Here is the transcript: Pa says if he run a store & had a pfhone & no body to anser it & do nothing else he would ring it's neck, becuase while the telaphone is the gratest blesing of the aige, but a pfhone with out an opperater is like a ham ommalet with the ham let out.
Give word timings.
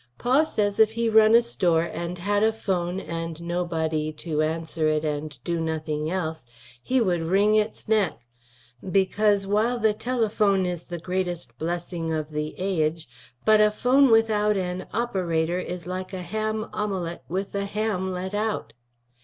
Pa 0.17 0.45
says 0.45 0.79
if 0.79 0.93
he 0.93 1.07
run 1.09 1.35
a 1.35 1.43
store 1.43 1.83
& 1.83 1.83
had 1.83 2.41
a 2.43 2.51
pfhone 2.51 3.39
& 3.39 3.39
no 3.39 3.63
body 3.63 4.11
to 4.13 4.41
anser 4.41 4.87
it 4.87 5.37
& 5.39 5.43
do 5.43 5.59
nothing 5.61 6.09
else 6.09 6.43
he 6.81 6.99
would 6.99 7.21
ring 7.21 7.53
it's 7.53 7.87
neck, 7.87 8.19
becuase 8.83 9.45
while 9.45 9.77
the 9.77 9.93
telaphone 9.93 10.65
is 10.65 10.85
the 10.85 10.97
gratest 10.97 11.55
blesing 11.59 12.11
of 12.11 12.31
the 12.31 12.55
aige, 12.57 13.05
but 13.45 13.61
a 13.61 13.69
pfhone 13.69 14.11
with 14.11 14.31
out 14.31 14.57
an 14.57 14.87
opperater 14.91 15.63
is 15.63 15.85
like 15.85 16.13
a 16.13 16.23
ham 16.23 16.65
ommalet 16.73 17.19
with 17.29 17.51
the 17.51 17.65
ham 17.65 18.11
let 18.11 18.33
out. 18.33 18.73